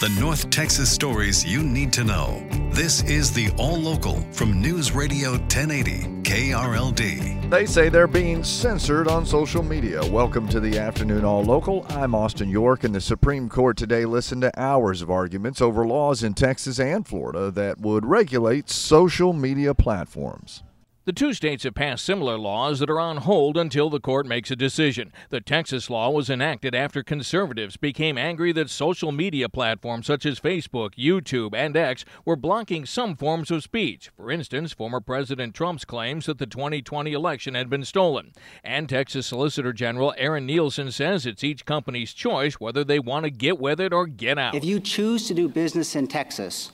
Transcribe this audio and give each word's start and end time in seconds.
The 0.00 0.08
North 0.18 0.48
Texas 0.48 0.90
stories 0.90 1.44
you 1.44 1.62
need 1.62 1.92
to 1.92 2.04
know. 2.04 2.42
This 2.70 3.02
is 3.02 3.30
the 3.30 3.50
All 3.58 3.76
Local 3.76 4.18
from 4.32 4.58
News 4.58 4.92
Radio 4.92 5.32
1080 5.32 6.22
KRLD. 6.22 7.50
They 7.50 7.66
say 7.66 7.90
they're 7.90 8.06
being 8.06 8.42
censored 8.42 9.08
on 9.08 9.26
social 9.26 9.62
media. 9.62 10.02
Welcome 10.10 10.48
to 10.48 10.58
the 10.58 10.78
afternoon 10.78 11.26
All 11.26 11.44
Local. 11.44 11.84
I'm 11.90 12.14
Austin 12.14 12.48
York, 12.48 12.82
and 12.82 12.94
the 12.94 13.00
Supreme 13.02 13.50
Court 13.50 13.76
today 13.76 14.06
listened 14.06 14.40
to 14.40 14.58
hours 14.58 15.02
of 15.02 15.10
arguments 15.10 15.60
over 15.60 15.86
laws 15.86 16.22
in 16.22 16.32
Texas 16.32 16.80
and 16.80 17.06
Florida 17.06 17.50
that 17.50 17.78
would 17.78 18.06
regulate 18.06 18.70
social 18.70 19.34
media 19.34 19.74
platforms. 19.74 20.62
The 21.10 21.14
two 21.14 21.32
states 21.32 21.64
have 21.64 21.74
passed 21.74 22.04
similar 22.04 22.38
laws 22.38 22.78
that 22.78 22.88
are 22.88 23.00
on 23.00 23.16
hold 23.16 23.56
until 23.56 23.90
the 23.90 23.98
court 23.98 24.26
makes 24.26 24.52
a 24.52 24.54
decision. 24.54 25.12
The 25.30 25.40
Texas 25.40 25.90
law 25.90 26.08
was 26.08 26.30
enacted 26.30 26.72
after 26.72 27.02
conservatives 27.02 27.76
became 27.76 28.16
angry 28.16 28.52
that 28.52 28.70
social 28.70 29.10
media 29.10 29.48
platforms 29.48 30.06
such 30.06 30.24
as 30.24 30.38
Facebook, 30.38 30.94
YouTube, 30.94 31.52
and 31.52 31.76
X 31.76 32.04
were 32.24 32.36
blocking 32.36 32.86
some 32.86 33.16
forms 33.16 33.50
of 33.50 33.64
speech. 33.64 34.12
For 34.16 34.30
instance, 34.30 34.72
former 34.72 35.00
President 35.00 35.52
Trump's 35.52 35.84
claims 35.84 36.26
that 36.26 36.38
the 36.38 36.46
2020 36.46 37.12
election 37.12 37.56
had 37.56 37.68
been 37.68 37.84
stolen. 37.84 38.30
And 38.62 38.88
Texas 38.88 39.26
Solicitor 39.26 39.72
General 39.72 40.14
Aaron 40.16 40.46
Nielsen 40.46 40.92
says 40.92 41.26
it's 41.26 41.42
each 41.42 41.64
company's 41.64 42.14
choice 42.14 42.60
whether 42.60 42.84
they 42.84 43.00
want 43.00 43.24
to 43.24 43.30
get 43.32 43.58
with 43.58 43.80
it 43.80 43.92
or 43.92 44.06
get 44.06 44.38
out. 44.38 44.54
If 44.54 44.64
you 44.64 44.78
choose 44.78 45.26
to 45.26 45.34
do 45.34 45.48
business 45.48 45.96
in 45.96 46.06
Texas, 46.06 46.70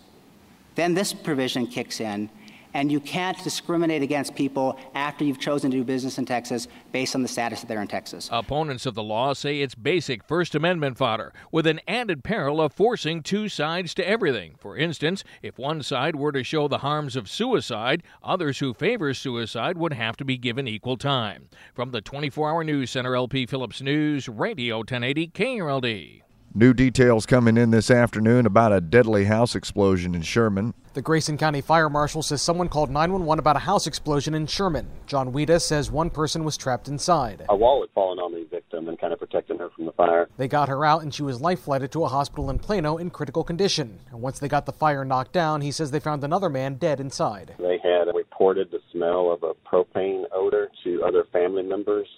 then 0.75 0.93
this 0.93 1.15
provision 1.15 1.67
kicks 1.67 2.01
in 2.03 2.29
and 2.77 2.93
you 2.93 3.01
can't 3.01 3.43
discriminate 3.43 4.03
against 4.03 4.35
people 4.35 4.79
after 4.95 5.25
you've 5.25 5.41
chosen 5.41 5.71
to 5.71 5.79
do 5.79 5.83
business 5.83 6.19
in 6.19 6.27
Texas 6.27 6.69
based 6.93 7.15
on 7.15 7.23
the 7.23 7.29
status 7.29 7.61
that 7.61 7.69
they're 7.69 7.81
in 7.81 7.89
Texas. 7.89 8.29
Opponents 8.31 8.85
of 8.85 8.95
the 8.95 9.03
law 9.03 9.33
say 9.33 9.63
it's 9.63 9.75
basic 9.75 10.23
First 10.23 10.55
Amendment 10.55 10.99
fodder, 10.99 11.33
with 11.51 11.67
an 11.67 11.81
added 11.89 12.23
peril 12.23 12.61
of 12.61 12.75
forcing 12.75 13.23
two 13.23 13.49
sides 13.49 13.95
to 13.95 14.07
everything. 14.07 14.57
For 14.59 14.77
instance, 14.77 15.25
if 15.41 15.59
one 15.59 15.83
side 15.83 16.17
were 16.17 16.33
to 16.33 16.45
show 16.45 16.69
the 16.69 16.79
harms 16.79 17.17
of 17.17 17.31
suicide, 17.31 18.03
others 18.23 18.59
who 18.59 18.75
favor 18.75 19.15
suicide 19.15 19.79
would 19.79 19.95
have 19.95 20.19
to 20.19 20.25
be 20.27 20.37
given 20.37 20.69
equal 20.69 20.99
time. 20.99 21.49
From 21.75 21.93
the 21.93 22.03
24 22.03 22.51
Hour 22.51 22.63
News 22.63 22.91
Center, 22.91 23.17
LP 23.17 23.47
Phillips 23.47 23.81
News, 23.81 24.29
Radio 24.29 24.77
1080 24.79 25.29
KRLD. 25.29 26.26
New 26.57 26.73
details 26.73 27.27
coming 27.27 27.59
in 27.59 27.71
this 27.71 27.91
afternoon 27.91 28.47
about 28.47 28.73
a 28.73 28.81
deadly 28.81 29.27
house 29.27 29.55
explosion 29.55 30.15
in 30.15 30.23
Sherman. 30.23 30.73
The 30.95 31.03
Grayson 31.03 31.37
County 31.37 31.61
Fire 31.61 31.91
Marshal 31.91 32.23
says 32.23 32.41
someone 32.41 32.71
called 32.71 32.89
911 32.89 33.39
about 33.39 33.57
a 33.57 33.59
house 33.59 33.87
explosion 33.87 34.33
in 34.33 34.47
Sherman. 34.47 34.89
John 35.07 35.35
Weta 35.35 35.61
says 35.61 35.91
one 35.91 36.09
person 36.09 36.45
was 36.45 36.57
trapped 36.57 36.89
inside. 36.89 37.45
A 37.51 37.55
wall 37.55 37.83
had 37.83 37.91
fallen 37.91 38.19
on 38.19 38.33
the 38.33 38.47
victim 38.51 38.89
and 38.89 38.99
kind 38.99 39.13
of 39.13 39.19
protecting 39.19 39.59
her 39.59 39.69
from 39.69 39.85
the 39.85 39.93
fire. 39.93 40.31
They 40.39 40.49
got 40.49 40.71
her 40.71 40.83
out 40.83 41.03
and 41.03 41.13
she 41.13 41.23
was 41.23 41.43
life 41.43 41.61
flighted 41.61 41.93
to 41.93 42.05
a 42.05 42.09
hospital 42.09 42.49
in 42.49 42.59
Plano 42.59 42.97
in 42.97 43.11
critical 43.11 43.45
condition. 43.45 43.99
And 44.11 44.23
once 44.23 44.39
they 44.39 44.49
got 44.49 44.65
the 44.65 44.73
fire 44.73 45.05
knocked 45.05 45.35
down, 45.35 45.61
he 45.61 45.71
says 45.71 45.91
they 45.91 46.01
found 46.01 46.25
another 46.25 46.49
man 46.49 46.77
dead 46.77 47.01
inside. 47.01 47.55
They 47.59 47.77
had 47.83 48.15
reported 48.15 48.71
the 48.71 48.81
smell 48.93 49.31
of 49.31 49.43
a 49.43 49.53
propane 49.69 50.25
odor 50.33 50.71
to 50.85 51.05
other 51.05 51.27
family 51.35 51.65
members 51.65 52.09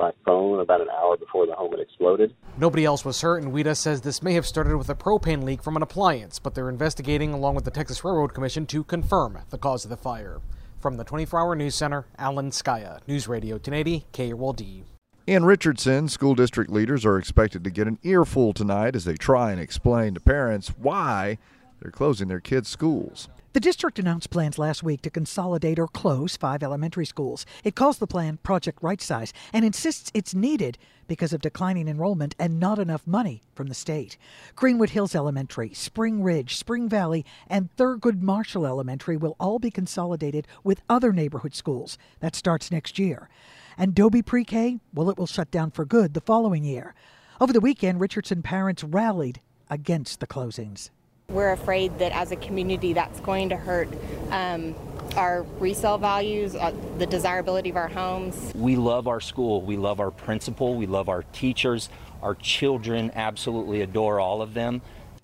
by 0.00 0.12
phone 0.24 0.60
about 0.60 0.80
an 0.80 0.88
hour 0.88 1.14
before 1.18 1.46
the 1.46 1.52
home 1.52 1.72
had 1.72 1.80
exploded. 1.80 2.34
Nobody 2.56 2.86
else 2.86 3.04
was 3.04 3.20
hurt, 3.20 3.42
and 3.42 3.52
WEDA 3.52 3.76
says 3.76 4.00
this 4.00 4.22
may 4.22 4.32
have 4.32 4.46
started 4.46 4.76
with 4.78 4.88
a 4.88 4.94
propane 4.94 5.44
leak 5.44 5.62
from 5.62 5.76
an 5.76 5.82
appliance, 5.82 6.38
but 6.38 6.54
they're 6.54 6.70
investigating 6.70 7.34
along 7.34 7.54
with 7.54 7.66
the 7.66 7.70
Texas 7.70 8.02
Railroad 8.02 8.32
Commission 8.32 8.64
to 8.66 8.82
confirm 8.82 9.38
the 9.50 9.58
cause 9.58 9.84
of 9.84 9.90
the 9.90 9.98
fire. 9.98 10.40
From 10.80 10.96
the 10.96 11.04
24 11.04 11.38
Hour 11.38 11.54
News 11.54 11.74
Center, 11.74 12.06
Alan 12.16 12.50
Scaia, 12.50 13.06
News 13.06 13.28
Radio 13.28 13.56
1080, 13.56 14.06
KRLD. 14.14 14.84
In 15.26 15.44
Richardson, 15.44 16.08
school 16.08 16.34
district 16.34 16.70
leaders 16.70 17.04
are 17.04 17.18
expected 17.18 17.62
to 17.64 17.70
get 17.70 17.86
an 17.86 17.98
earful 18.02 18.54
tonight 18.54 18.96
as 18.96 19.04
they 19.04 19.14
try 19.14 19.52
and 19.52 19.60
explain 19.60 20.14
to 20.14 20.20
parents 20.20 20.68
why 20.78 21.36
they're 21.80 21.90
closing 21.90 22.28
their 22.28 22.40
kids' 22.40 22.68
schools. 22.68 23.28
The 23.52 23.58
district 23.58 23.98
announced 23.98 24.30
plans 24.30 24.58
last 24.58 24.84
week 24.84 25.02
to 25.02 25.10
consolidate 25.10 25.80
or 25.80 25.88
close 25.88 26.36
five 26.36 26.62
elementary 26.62 27.04
schools. 27.04 27.44
It 27.64 27.74
calls 27.74 27.98
the 27.98 28.06
plan 28.06 28.36
Project 28.44 28.78
Right 28.80 29.00
Size 29.02 29.32
and 29.52 29.64
insists 29.64 30.12
it's 30.14 30.36
needed 30.36 30.78
because 31.08 31.32
of 31.32 31.40
declining 31.40 31.88
enrollment 31.88 32.36
and 32.38 32.60
not 32.60 32.78
enough 32.78 33.04
money 33.08 33.42
from 33.52 33.66
the 33.66 33.74
state. 33.74 34.16
Greenwood 34.54 34.90
Hills 34.90 35.16
Elementary, 35.16 35.74
Spring 35.74 36.22
Ridge, 36.22 36.54
Spring 36.54 36.88
Valley, 36.88 37.26
and 37.48 37.74
Thurgood 37.76 38.22
Marshall 38.22 38.66
Elementary 38.66 39.16
will 39.16 39.34
all 39.40 39.58
be 39.58 39.72
consolidated 39.72 40.46
with 40.62 40.82
other 40.88 41.12
neighborhood 41.12 41.56
schools. 41.56 41.98
That 42.20 42.36
starts 42.36 42.70
next 42.70 43.00
year. 43.00 43.28
And 43.76 43.96
Dobie 43.96 44.22
Pre 44.22 44.44
K, 44.44 44.78
well, 44.94 45.10
it 45.10 45.18
will 45.18 45.26
shut 45.26 45.50
down 45.50 45.72
for 45.72 45.84
good 45.84 46.14
the 46.14 46.20
following 46.20 46.62
year. 46.62 46.94
Over 47.40 47.52
the 47.52 47.60
weekend, 47.60 48.00
Richardson 48.00 48.42
parents 48.42 48.84
rallied 48.84 49.40
against 49.68 50.20
the 50.20 50.28
closings. 50.28 50.90
We're 51.30 51.52
afraid 51.52 51.98
that 51.98 52.12
as 52.12 52.32
a 52.32 52.36
community, 52.36 52.92
that's 52.92 53.20
going 53.20 53.48
to 53.50 53.56
hurt 53.56 53.88
um, 54.30 54.74
our 55.16 55.42
resale 55.58 55.98
values, 55.98 56.54
uh, 56.54 56.74
the 56.98 57.06
desirability 57.06 57.70
of 57.70 57.76
our 57.76 57.88
homes. 57.88 58.52
We 58.54 58.76
love 58.76 59.08
our 59.08 59.20
school. 59.20 59.62
We 59.62 59.76
love 59.76 60.00
our 60.00 60.10
principal. 60.10 60.74
We 60.74 60.86
love 60.86 61.08
our 61.08 61.22
teachers. 61.22 61.88
Our 62.22 62.34
children 62.34 63.10
absolutely 63.14 63.80
adore 63.80 64.20
all 64.20 64.42
of 64.42 64.54
them. 64.54 64.82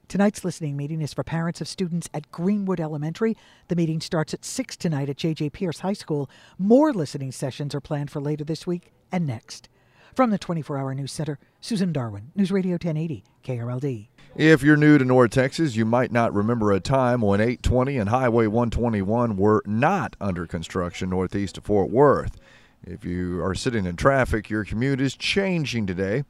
Tonight's 0.08 0.44
listening 0.44 0.76
meeting 0.76 1.02
is 1.02 1.12
for 1.12 1.24
parents 1.24 1.60
of 1.60 1.66
students 1.66 2.08
at 2.14 2.30
Greenwood 2.30 2.78
Elementary. 2.78 3.36
The 3.66 3.74
meeting 3.74 4.00
starts 4.00 4.32
at 4.32 4.44
6 4.44 4.76
tonight 4.76 5.08
at 5.08 5.16
J.J. 5.16 5.50
Pierce 5.50 5.80
High 5.80 5.94
School. 5.94 6.30
More 6.58 6.92
listening 6.92 7.32
sessions 7.32 7.74
are 7.74 7.80
planned 7.80 8.12
for 8.12 8.20
later 8.20 8.44
this 8.44 8.68
week 8.68 8.92
and 9.10 9.26
next. 9.26 9.68
From 10.14 10.30
the 10.30 10.38
24 10.38 10.78
Hour 10.78 10.94
News 10.94 11.10
Center, 11.10 11.40
Susan 11.60 11.92
Darwin, 11.92 12.30
News 12.36 12.52
Radio 12.52 12.74
1080, 12.74 13.24
KRLD. 13.44 14.08
If 14.38 14.62
you're 14.62 14.76
new 14.76 14.98
to 14.98 15.04
North 15.06 15.30
Texas, 15.30 15.76
you 15.76 15.86
might 15.86 16.12
not 16.12 16.34
remember 16.34 16.70
a 16.70 16.78
time 16.78 17.22
when 17.22 17.40
820 17.40 17.96
and 17.96 18.10
Highway 18.10 18.46
121 18.46 19.34
were 19.38 19.62
not 19.64 20.14
under 20.20 20.46
construction 20.46 21.08
northeast 21.08 21.56
of 21.56 21.64
Fort 21.64 21.88
Worth. 21.88 22.38
If 22.84 23.02
you 23.02 23.42
are 23.42 23.54
sitting 23.54 23.86
in 23.86 23.96
traffic, 23.96 24.50
your 24.50 24.62
commute 24.62 25.00
is 25.00 25.16
changing 25.16 25.86
today. 25.86 26.24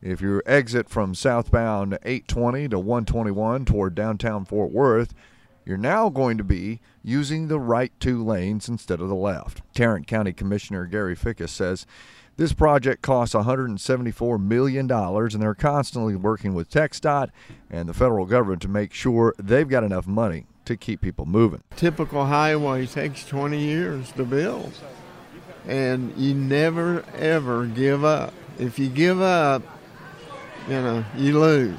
If 0.00 0.22
you 0.22 0.40
exit 0.46 0.88
from 0.88 1.14
southbound 1.14 1.98
820 2.02 2.68
to 2.68 2.78
121 2.78 3.66
toward 3.66 3.94
downtown 3.94 4.46
Fort 4.46 4.70
Worth, 4.70 5.12
you're 5.70 5.78
now 5.78 6.08
going 6.08 6.36
to 6.36 6.42
be 6.42 6.80
using 7.00 7.46
the 7.46 7.60
right 7.60 7.92
two 8.00 8.24
lanes 8.24 8.68
instead 8.68 9.00
of 9.00 9.08
the 9.08 9.14
left. 9.14 9.62
Tarrant 9.72 10.08
County 10.08 10.32
Commissioner 10.32 10.84
Gary 10.84 11.14
Fickes 11.14 11.50
says 11.50 11.86
this 12.36 12.52
project 12.52 13.02
costs 13.02 13.36
$174 13.36 14.40
million, 14.42 14.90
and 14.90 15.40
they're 15.40 15.54
constantly 15.54 16.16
working 16.16 16.54
with 16.54 16.68
TxDOT 16.70 17.30
and 17.70 17.88
the 17.88 17.94
federal 17.94 18.26
government 18.26 18.62
to 18.62 18.68
make 18.68 18.92
sure 18.92 19.32
they've 19.38 19.68
got 19.68 19.84
enough 19.84 20.08
money 20.08 20.46
to 20.64 20.76
keep 20.76 21.00
people 21.02 21.24
moving. 21.24 21.62
Typical 21.76 22.26
highway 22.26 22.84
takes 22.84 23.24
20 23.24 23.56
years 23.56 24.10
to 24.12 24.24
build, 24.24 24.72
and 25.68 26.12
you 26.16 26.34
never 26.34 27.04
ever 27.14 27.64
give 27.66 28.04
up. 28.04 28.34
If 28.58 28.76
you 28.80 28.88
give 28.88 29.20
up, 29.20 29.62
you 30.66 30.74
know, 30.74 31.04
you 31.16 31.38
lose. 31.38 31.78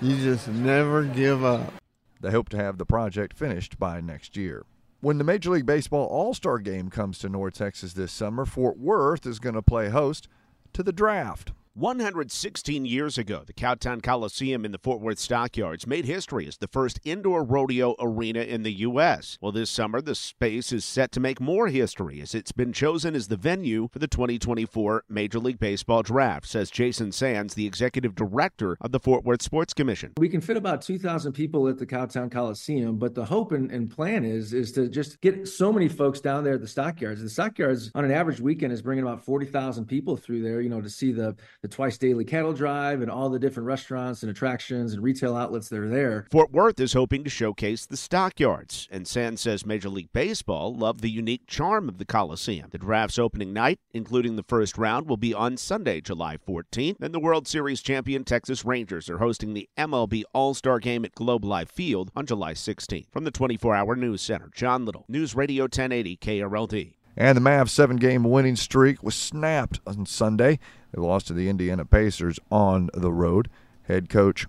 You 0.00 0.16
just 0.16 0.46
never 0.46 1.02
give 1.02 1.44
up. 1.44 1.72
They 2.20 2.30
hope 2.30 2.48
to 2.50 2.56
have 2.56 2.78
the 2.78 2.86
project 2.86 3.36
finished 3.36 3.78
by 3.78 4.00
next 4.00 4.36
year. 4.36 4.66
When 5.00 5.16
the 5.16 5.24
Major 5.24 5.50
League 5.50 5.64
Baseball 5.64 6.06
All 6.06 6.34
Star 6.34 6.58
game 6.58 6.90
comes 6.90 7.18
to 7.18 7.28
North 7.28 7.54
Texas 7.54 7.94
this 7.94 8.12
summer, 8.12 8.44
Fort 8.44 8.78
Worth 8.78 9.24
is 9.24 9.38
going 9.38 9.54
to 9.54 9.62
play 9.62 9.88
host 9.88 10.28
to 10.74 10.82
the 10.82 10.92
draft. 10.92 11.52
116 11.74 12.84
years 12.84 13.16
ago, 13.16 13.44
the 13.46 13.52
Cowtown 13.52 14.02
Coliseum 14.02 14.64
in 14.64 14.72
the 14.72 14.78
Fort 14.78 15.00
Worth 15.00 15.20
Stockyards 15.20 15.86
made 15.86 16.04
history 16.04 16.48
as 16.48 16.56
the 16.56 16.66
first 16.66 16.98
indoor 17.04 17.44
rodeo 17.44 17.94
arena 18.00 18.40
in 18.40 18.64
the 18.64 18.72
U.S. 18.72 19.38
Well, 19.40 19.52
this 19.52 19.70
summer, 19.70 20.00
the 20.00 20.16
space 20.16 20.72
is 20.72 20.84
set 20.84 21.12
to 21.12 21.20
make 21.20 21.40
more 21.40 21.68
history 21.68 22.20
as 22.20 22.34
it's 22.34 22.50
been 22.50 22.72
chosen 22.72 23.14
as 23.14 23.28
the 23.28 23.36
venue 23.36 23.88
for 23.92 24.00
the 24.00 24.08
2024 24.08 25.04
Major 25.08 25.38
League 25.38 25.60
Baseball 25.60 26.02
draft, 26.02 26.48
says 26.48 26.72
Jason 26.72 27.12
Sands, 27.12 27.54
the 27.54 27.66
executive 27.66 28.16
director 28.16 28.76
of 28.80 28.90
the 28.90 28.98
Fort 28.98 29.24
Worth 29.24 29.40
Sports 29.40 29.72
Commission. 29.72 30.14
We 30.18 30.28
can 30.28 30.40
fit 30.40 30.56
about 30.56 30.82
2,000 30.82 31.32
people 31.34 31.68
at 31.68 31.78
the 31.78 31.86
Cowtown 31.86 32.32
Coliseum, 32.32 32.98
but 32.98 33.14
the 33.14 33.24
hope 33.24 33.52
and, 33.52 33.70
and 33.70 33.88
plan 33.88 34.24
is 34.24 34.52
is 34.52 34.72
to 34.72 34.88
just 34.88 35.20
get 35.20 35.46
so 35.46 35.72
many 35.72 35.88
folks 35.88 36.18
down 36.18 36.42
there 36.42 36.54
at 36.54 36.60
the 36.60 36.66
Stockyards. 36.66 37.22
The 37.22 37.30
Stockyards, 37.30 37.92
on 37.94 38.04
an 38.04 38.10
average 38.10 38.40
weekend, 38.40 38.72
is 38.72 38.82
bringing 38.82 39.04
about 39.04 39.24
40,000 39.24 39.84
people 39.86 40.16
through 40.16 40.42
there, 40.42 40.60
you 40.60 40.68
know, 40.68 40.80
to 40.80 40.90
see 40.90 41.12
the, 41.12 41.36
the 41.62 41.68
twice 41.68 41.98
daily 41.98 42.24
cattle 42.24 42.52
drive 42.52 43.02
and 43.02 43.10
all 43.10 43.28
the 43.28 43.38
different 43.38 43.66
restaurants 43.66 44.22
and 44.22 44.30
attractions 44.30 44.92
and 44.92 45.02
retail 45.02 45.36
outlets 45.36 45.68
that 45.68 45.78
are 45.78 45.88
there. 45.88 46.26
Fort 46.30 46.52
Worth 46.52 46.80
is 46.80 46.94
hoping 46.94 47.22
to 47.24 47.30
showcase 47.30 47.84
the 47.84 47.96
stockyards, 47.96 48.88
and 48.90 49.06
Sands 49.06 49.42
says 49.42 49.66
Major 49.66 49.88
League 49.88 50.12
Baseball 50.12 50.74
loved 50.74 51.00
the 51.00 51.10
unique 51.10 51.46
charm 51.46 51.88
of 51.88 51.98
the 51.98 52.04
Coliseum. 52.06 52.68
The 52.70 52.78
draft's 52.78 53.18
opening 53.18 53.52
night, 53.52 53.78
including 53.92 54.36
the 54.36 54.42
first 54.42 54.78
round, 54.78 55.08
will 55.08 55.16
be 55.16 55.34
on 55.34 55.56
Sunday, 55.56 56.00
July 56.00 56.36
14th, 56.36 57.00
and 57.00 57.12
the 57.12 57.20
World 57.20 57.46
Series 57.46 57.82
champion 57.82 58.24
Texas 58.24 58.64
Rangers 58.64 59.10
are 59.10 59.18
hosting 59.18 59.52
the 59.52 59.68
MLB 59.76 60.22
All 60.32 60.54
Star 60.54 60.78
Game 60.78 61.04
at 61.04 61.14
Globe 61.14 61.44
Life 61.44 61.70
Field 61.70 62.10
on 62.16 62.26
July 62.26 62.54
16th. 62.54 63.10
From 63.10 63.24
the 63.24 63.30
24 63.30 63.74
Hour 63.74 63.96
News 63.96 64.22
Center, 64.22 64.50
John 64.54 64.84
Little, 64.84 65.04
News 65.08 65.34
Radio 65.34 65.64
1080 65.64 66.16
KRLD. 66.16 66.94
And 67.20 67.36
the 67.36 67.42
Mavs' 67.42 67.68
seven 67.68 67.98
game 67.98 68.24
winning 68.24 68.56
streak 68.56 69.02
was 69.02 69.14
snapped 69.14 69.78
on 69.86 70.06
Sunday. 70.06 70.58
They 70.90 71.02
lost 71.02 71.26
to 71.26 71.34
the 71.34 71.50
Indiana 71.50 71.84
Pacers 71.84 72.40
on 72.50 72.88
the 72.94 73.12
road. 73.12 73.50
Head 73.82 74.08
coach 74.08 74.46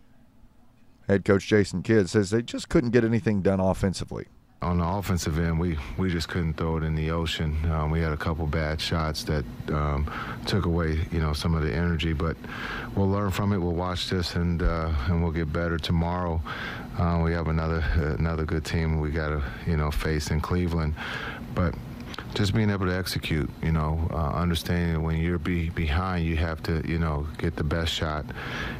head 1.05 1.25
coach 1.25 1.47
Jason 1.47 1.83
Kidd 1.83 2.09
says 2.09 2.29
they 2.29 2.41
just 2.41 2.69
couldn't 2.69 2.91
get 2.91 3.03
anything 3.03 3.41
done 3.41 3.59
offensively. 3.59 4.27
On 4.61 4.77
the 4.77 4.85
offensive 4.85 5.37
end, 5.37 5.59
we, 5.59 5.77
we 5.97 6.09
just 6.09 6.29
couldn't 6.29 6.53
throw 6.53 6.77
it 6.77 6.83
in 6.83 6.95
the 6.95 7.11
ocean. 7.11 7.57
Um, 7.69 7.91
we 7.91 7.99
had 7.99 8.13
a 8.13 8.17
couple 8.17 8.47
bad 8.47 8.79
shots 8.79 9.25
that 9.25 9.43
um, 9.67 10.09
took 10.45 10.65
away, 10.65 11.05
you 11.11 11.19
know, 11.19 11.33
some 11.33 11.53
of 11.55 11.63
the 11.63 11.73
energy. 11.73 12.13
But 12.13 12.37
we'll 12.95 13.09
learn 13.09 13.31
from 13.31 13.51
it. 13.51 13.57
We'll 13.57 13.73
watch 13.73 14.09
this 14.09 14.35
and 14.35 14.63
uh, 14.63 14.93
and 15.07 15.21
we'll 15.21 15.33
get 15.33 15.51
better 15.51 15.77
tomorrow. 15.77 16.41
Uh, 16.97 17.19
we 17.21 17.33
have 17.33 17.49
another 17.49 17.83
another 18.17 18.45
good 18.45 18.63
team 18.63 19.01
we 19.01 19.11
got 19.11 19.29
to 19.31 19.43
you 19.67 19.75
know 19.75 19.91
face 19.91 20.31
in 20.31 20.39
Cleveland, 20.39 20.95
but 21.53 21.75
just 22.33 22.53
being 22.53 22.69
able 22.69 22.85
to 22.85 22.95
execute, 22.95 23.49
you 23.61 23.71
know, 23.71 24.07
uh, 24.11 24.31
understanding 24.31 24.93
that 24.93 24.99
when 25.01 25.17
you're 25.17 25.37
be 25.37 25.69
behind, 25.69 26.25
you 26.25 26.37
have 26.37 26.61
to, 26.63 26.81
you 26.87 26.97
know, 26.97 27.27
get 27.37 27.55
the 27.55 27.63
best 27.63 27.91
shot, 27.91 28.25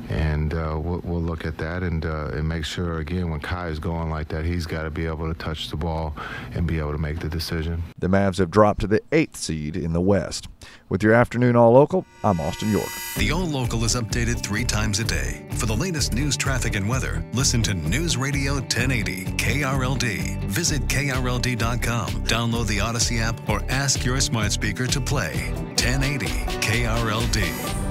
and 0.09 0.53
uh, 0.53 0.79
we'll, 0.81 1.01
we'll, 1.03 1.21
look 1.21 1.45
at 1.45 1.57
that 1.57 1.83
and 1.83 2.05
uh, 2.05 2.29
and 2.33 2.47
make 2.47 2.65
sure 2.65 2.99
again 2.99 3.29
when 3.29 3.39
Kai 3.39 3.67
is 3.67 3.79
going 3.79 4.09
like 4.09 4.27
that, 4.29 4.45
he's 4.45 4.65
got 4.65 4.83
to 4.83 4.89
be 4.89 5.05
able 5.05 5.31
to 5.31 5.37
touch 5.37 5.69
the 5.69 5.77
ball 5.77 6.15
and 6.53 6.65
be 6.65 6.79
able 6.79 6.91
to 6.91 6.97
make 6.97 7.19
the 7.19 7.29
decision. 7.29 7.83
The 7.99 8.07
Mavs 8.07 8.37
have 8.37 8.51
dropped 8.51 8.81
to 8.81 8.87
the 8.87 9.01
eighth 9.11 9.37
seed 9.37 9.75
in 9.75 9.93
the 9.93 10.01
West. 10.01 10.47
With 10.89 11.03
your 11.03 11.13
afternoon 11.13 11.55
All 11.55 11.71
Local, 11.71 12.05
I'm 12.23 12.41
Austin 12.41 12.69
York. 12.69 12.89
The 13.17 13.31
All 13.31 13.45
Local 13.45 13.83
is 13.85 13.95
updated 13.95 14.43
three 14.43 14.65
times 14.65 14.99
a 14.99 15.05
day. 15.05 15.47
For 15.53 15.65
the 15.65 15.75
latest 15.75 16.13
news, 16.13 16.35
traffic, 16.35 16.75
and 16.75 16.87
weather, 16.87 17.23
listen 17.33 17.63
to 17.63 17.73
News 17.73 18.17
Radio 18.17 18.55
1080 18.55 19.25
KRLD. 19.37 20.43
Visit 20.45 20.81
KRLD.com, 20.87 22.09
download 22.25 22.67
the 22.67 22.79
Audacy 22.79 23.21
app, 23.21 23.39
or 23.47 23.61
ask 23.69 24.05
your 24.05 24.19
smart 24.19 24.51
speaker 24.51 24.87
to 24.87 25.01
play 25.01 25.51
1080 25.77 26.25
KRLD. 26.61 27.90